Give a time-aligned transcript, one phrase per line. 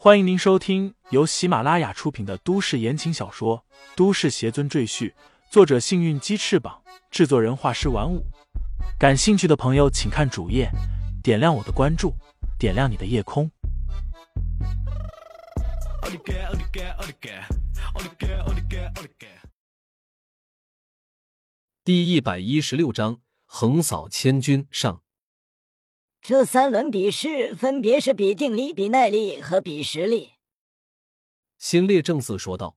[0.00, 3.58] 欢迎您收听由喜马拉雅出品的都市言情小说
[3.96, 5.10] 《都市邪尊赘婿》，
[5.50, 8.24] 作者：幸运鸡翅膀，制作人：画师玩五。
[8.96, 10.70] 感兴趣的朋友，请看主页，
[11.20, 12.14] 点亮我的关注，
[12.60, 13.50] 点亮你的夜空。
[21.82, 25.02] 第一百一十六章：横扫千军上。
[26.20, 30.32] 这三轮比试分别是比定力、比耐力和比实力。
[31.56, 32.76] 新烈正色说道：“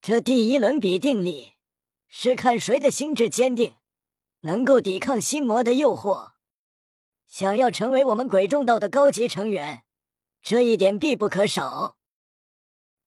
[0.00, 1.54] 这第一轮比定力，
[2.08, 3.74] 是看谁的心智坚定，
[4.40, 6.32] 能够抵抗心魔的诱惑。
[7.26, 9.82] 想要成为我们鬼众道的高级成员，
[10.40, 11.96] 这一点必不可少。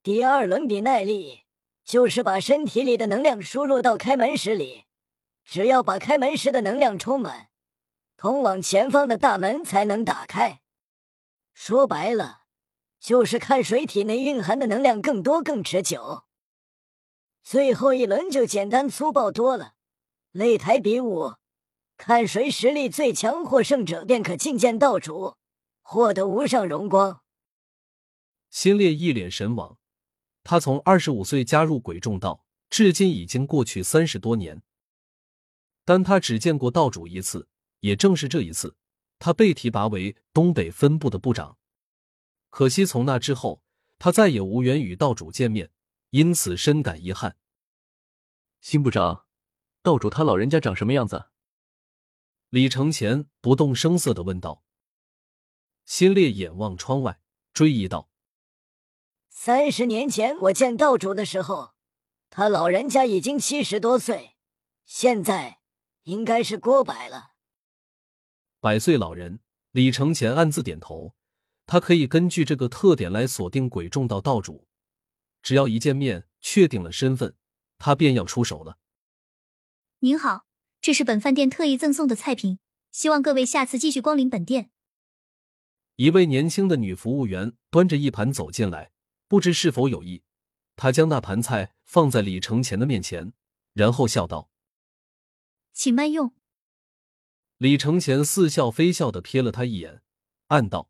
[0.04, 1.46] 第二轮比耐力，
[1.84, 4.86] 就是把身体里的能量输入到开门石里，
[5.44, 7.50] 只要把开门石的能量充满。”
[8.18, 10.62] 通往前方的大门才能打开。
[11.54, 12.42] 说白了，
[13.00, 16.24] 就是看谁体内蕴含的能量更多、更持久。
[17.44, 19.74] 最后一轮就简单粗暴多了，
[20.34, 21.36] 擂台比武，
[21.98, 25.36] 看谁实力最强，获胜者便可觐见道主，
[25.82, 27.22] 获得无上荣光。
[28.50, 29.78] 心烈一脸神往，
[30.44, 34.64] 他从二十五岁加入鬼众道，至今已经过去三十多年，
[35.84, 37.48] 但他只见过道主一次。
[37.86, 38.76] 也正是这一次，
[39.20, 41.60] 他被提拔为东北分部的部长。
[42.50, 43.62] 可惜从那之后，
[44.00, 45.70] 他再也无缘与道主见面，
[46.10, 47.38] 因此深感遗憾。
[48.60, 49.28] 新部长，
[49.84, 51.26] 道主他老人家长什么样子？
[52.50, 54.64] 李承前不动声色的问道。
[55.86, 57.20] 心烈眼望窗外，
[57.54, 58.10] 追忆道
[59.30, 61.76] ：“三十年前我见道主的时候，
[62.32, 64.38] 他老人家已经七十多岁，
[64.86, 65.60] 现在
[66.06, 67.34] 应该是过百了。”
[68.66, 69.42] 百岁老人
[69.74, 71.14] 李承前暗自点头，
[71.68, 74.68] 他可以根据这个特点来锁定鬼众道道主。
[75.44, 77.36] 只要一见面确定了身份，
[77.78, 78.80] 他便要出手了。
[80.00, 80.48] 您好，
[80.82, 82.58] 这是本饭店特意赠送的菜品，
[82.92, 84.72] 希望各位下次继续光临本店。
[85.98, 88.90] 一位年轻的女服务员端着一盘走进来，
[89.28, 90.24] 不知是否有意，
[90.76, 93.32] 她将那盘菜放在李承前的面前，
[93.74, 94.50] 然后笑道
[95.72, 96.34] ：“请慢用。”
[97.58, 100.02] 李承前似笑非笑的瞥了他一眼，
[100.48, 100.90] 暗道：“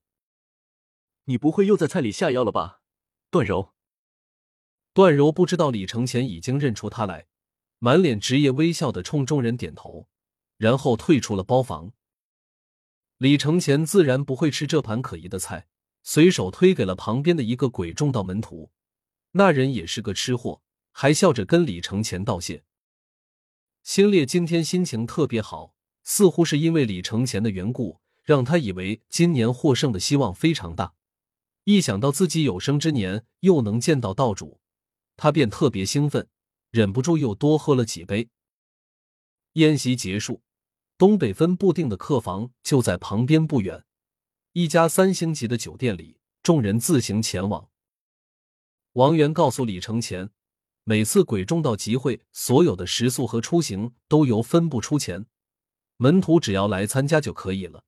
[1.26, 2.82] 你不会又在菜里下药了吧？”
[3.30, 3.74] 段柔，
[4.92, 7.28] 段柔不知道李承前已经认出他来，
[7.78, 10.08] 满脸职业微笑的冲众人点头，
[10.58, 11.94] 然后退出了包房。
[13.18, 15.68] 李承前自然不会吃这盘可疑的菜，
[16.02, 18.72] 随手推给了旁边的一个鬼众道门徒。
[19.34, 22.64] 那人也是个吃货，还笑着跟李承前道谢。
[23.84, 25.75] 星烈今天心情特别好。
[26.06, 30.94] 似乎是因为李承前的缘故，让他以为今年获胜的希望非常大。
[31.66, 34.62] 一想到自己有生之年又能见到道主，
[35.18, 36.30] 他便特别兴奋，
[36.70, 38.30] 忍不住又多喝了几杯。
[39.54, 40.44] 宴席结束，
[40.98, 43.84] 东北分部定的客房就在旁边不远，
[44.54, 47.70] 一家三星级的酒店里，众人自行前往。
[48.94, 50.30] 王源告诉李承前，
[50.84, 55.26] 每次鬼众道集会，所有的食宿和出行都由分部出钱。
[55.98, 57.84] 门徒只要来参加就可以了。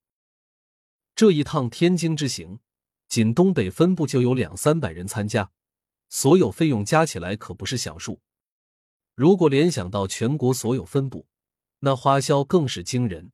[1.15, 2.59] 这一趟天津之行，
[3.07, 5.51] 仅东北分部就有两三百人参加，
[6.09, 8.21] 所有费用加起来可不是小数。
[9.15, 11.27] 如果联想到全国所有分部，
[11.79, 13.31] 那花销更是惊人。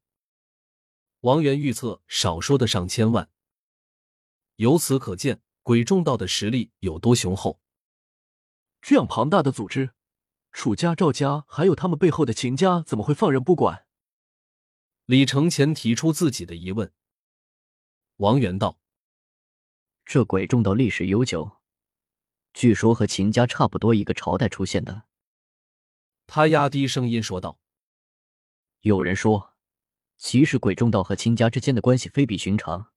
[1.22, 3.29] 王源预测少说的上千万。
[4.55, 7.59] 由此可见，鬼众道的实力有多雄厚。
[8.81, 9.91] 这样庞大的组织，
[10.51, 13.85] 楚家、赵家还有他们背后的秦家，怎么会放任不管？
[15.06, 16.94] 李承前提出自己的疑问。
[18.18, 18.80] 王元道
[20.06, 21.59] ：“这鬼众道历史悠久，
[22.53, 25.03] 据说和秦家差不多一个朝代出现的。”
[26.25, 27.59] 他压低声音说道
[28.80, 29.56] ：“有人说，
[30.16, 32.94] 其实鬼众道和秦家之间的关系非比寻常，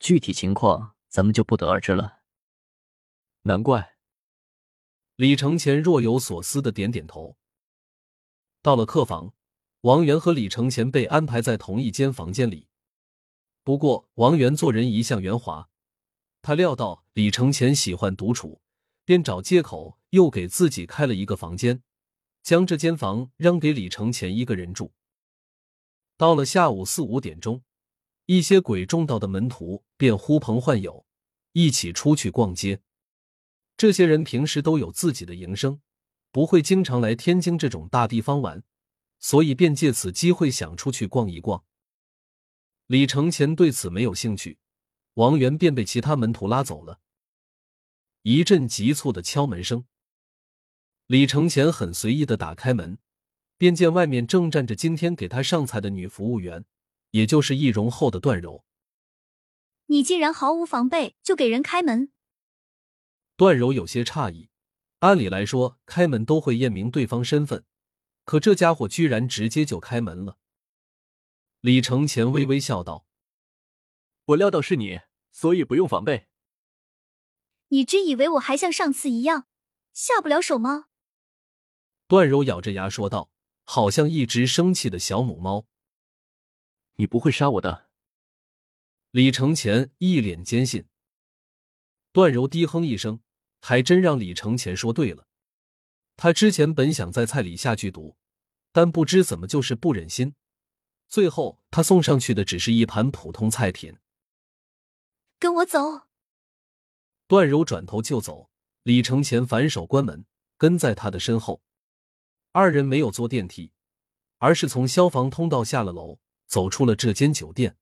[0.00, 2.22] 具体情况咱们就不得而知了。”
[3.42, 3.96] 难怪。
[5.14, 7.36] 李承前若有所思的点点头。
[8.60, 9.34] 到了客房。
[9.82, 12.68] 王源和李承前被安排在同一间房间里，
[13.64, 15.68] 不过王源做人一向圆滑，
[16.40, 18.60] 他料到李承前喜欢独处，
[19.04, 21.82] 便找借口又给自己开了一个房间，
[22.44, 24.92] 将这间房让给李承前一个人住。
[26.16, 27.64] 到了下午四五点钟，
[28.26, 31.04] 一些鬼众道的门徒便呼朋唤友，
[31.54, 32.80] 一起出去逛街。
[33.76, 35.80] 这些人平时都有自己的营生，
[36.30, 38.62] 不会经常来天津这种大地方玩。
[39.22, 41.64] 所以便借此机会想出去逛一逛。
[42.86, 44.58] 李承前对此没有兴趣，
[45.14, 47.00] 王源便被其他门徒拉走了。
[48.22, 49.86] 一阵急促的敲门声，
[51.06, 52.98] 李承前很随意的打开门，
[53.56, 56.64] 便见外面正站着今天给他上菜的女服务员，
[57.12, 58.64] 也就是易容后的段柔。
[59.86, 62.10] 你竟然毫无防备就给人开门？
[63.36, 64.50] 段柔有些诧异，
[64.98, 67.64] 按理来说开门都会验明对方身份，
[68.24, 70.38] 可这家伙居然直接就开门了。
[71.60, 73.06] 李承前微微笑道
[74.26, 76.28] ：“我料到是你，所以不用防备。”
[77.68, 79.46] 你真以为我还像上次一样
[79.92, 80.86] 下不了手吗？
[82.06, 83.30] 段柔咬着牙说道，
[83.64, 85.66] 好像一只生气的小母猫。
[86.96, 87.88] 你不会杀我的。
[89.10, 90.86] 李承前一脸坚信。
[92.12, 93.22] 段柔低哼一声，
[93.60, 95.26] 还真让李承前说对了。
[96.16, 98.16] 他之前本想在菜里下剧毒，
[98.70, 100.34] 但不知怎么就是不忍心，
[101.08, 103.96] 最后他送上去的只是一盘普通菜品。
[105.38, 106.02] 跟我走。
[107.26, 108.50] 段柔转头就走，
[108.82, 110.24] 李承前反手关门，
[110.56, 111.62] 跟在他的身后。
[112.52, 113.72] 二人没有坐电梯，
[114.38, 117.76] 而是从消防通道下了楼，走出了这间酒店。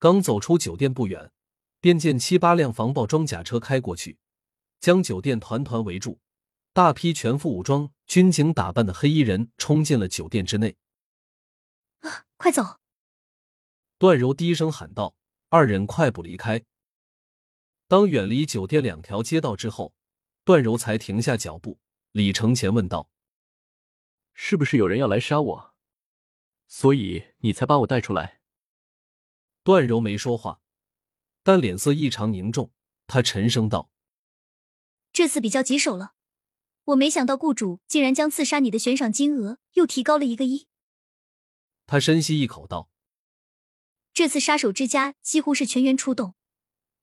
[0.00, 1.32] 刚走出酒店不远，
[1.80, 4.18] 便见七八辆防爆装甲车开过去，
[4.80, 6.20] 将酒店团团围住。
[6.74, 10.76] 大批全副武装、军警打扮的黑衣人冲进了酒店之内。
[12.00, 12.80] 啊，快走！
[13.96, 15.14] 段柔低声喊道。
[15.50, 16.64] 二人快步离开。
[17.86, 19.94] 当远离酒店两条街道之后，
[20.42, 21.78] 段柔才停下脚步。
[22.10, 23.08] 李承前问道
[24.34, 25.74] ：“是不是有人要来杀我？
[26.66, 28.40] 所以你才把我带出来？”
[29.62, 30.60] 段柔没说话，
[31.44, 32.72] 但脸色异常凝重。
[33.06, 33.92] 他沉声道
[35.12, 36.14] ：“这次比较棘手了，
[36.84, 40.66] 我没想到雇主竟然将刺杀你的悬赏金额又提高了一个亿。”
[41.86, 42.88] 他深吸一口道
[44.12, 46.34] ：“这次杀手之家几乎是全员出动。”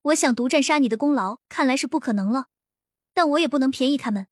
[0.05, 2.47] 我想独占杀你的功劳，看来是不可能了，
[3.13, 4.25] 但我也不能便宜他们。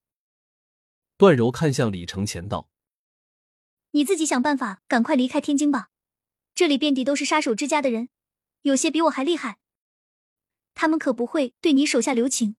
[1.16, 2.72] 段柔看向李承前道
[3.92, 5.92] ：“你自己想办法，赶快离开天津吧。
[6.56, 8.10] 这里遍地都是杀手之家的人，
[8.64, 9.60] 有些比我还厉害，
[10.74, 12.56] 他们可不会对你手下留情。”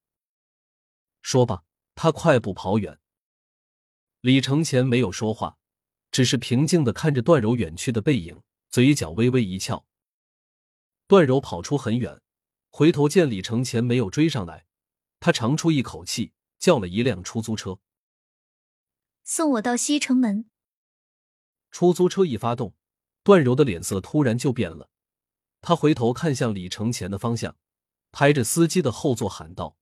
[1.20, 1.64] 说罢，
[2.02, 2.98] 他快步跑远。
[4.22, 5.58] 李承前没有说话，
[6.10, 9.84] 只是平静的看着段柔远去的背影，嘴角微微一翘。
[11.06, 12.22] 段柔跑出很远。
[12.70, 14.64] 回头见李承前没有追上来，
[15.18, 17.78] 他长出一口气，叫了一辆出租车，
[19.22, 20.48] 送我到西城门。
[21.70, 22.74] 出租车一发动，
[23.22, 24.88] 段柔的脸色突然就变了，
[25.60, 27.58] 他回头看向李承前的方向，
[28.10, 29.76] 拍着司机的后座喊道：“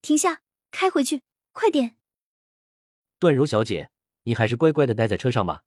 [0.00, 1.22] 停下，开回去，
[1.52, 1.96] 快点！”
[3.18, 3.90] 段柔小姐，
[4.24, 5.64] 你还是乖乖的待在车上吧。”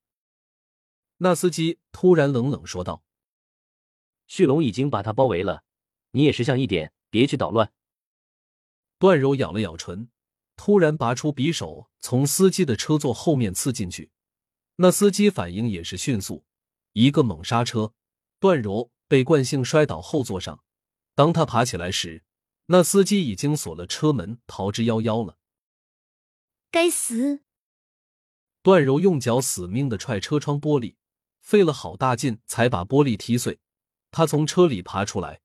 [1.18, 3.04] 那司机突然冷冷说道
[4.28, 5.64] ：“旭龙已经把他包围了。”
[6.12, 7.72] 你也识相一点，别去捣乱。
[8.98, 10.10] 段柔咬了咬唇，
[10.56, 14.10] 突然拔出匕首，从司机的车座后面刺进去。
[14.78, 16.44] 那司机反应也是迅速，
[16.94, 17.94] 一个猛刹车，
[18.40, 20.64] 段柔被惯性摔倒后座上。
[21.14, 22.24] 当他爬起来时，
[22.72, 25.38] 那司机已经锁了车门，逃之夭夭了。
[26.70, 27.42] 该死！
[28.62, 30.96] 段柔用脚死命的踹车窗玻璃，
[31.42, 33.60] 费了好大劲才把玻璃踢碎。
[34.12, 35.42] 他从车里爬出来。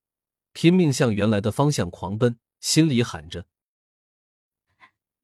[0.53, 3.49] 拼命向原来的方向狂奔，心里喊着：“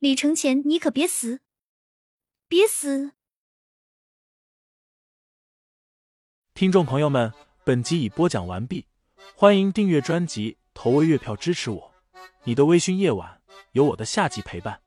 [0.01, 1.41] 李承前，你可别死，
[2.49, 3.13] 别死！”
[6.53, 7.33] 听众朋友们，
[7.65, 8.89] 本集已播讲完毕，
[9.37, 11.90] 欢迎订阅专辑，投喂月票支持我。
[12.45, 13.41] 你的微醺夜晚，
[13.73, 14.81] 有我的夏季陪伴。